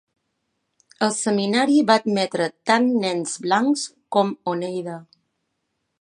[1.07, 5.01] El seminari va admetre tant nens blancs com Oneida.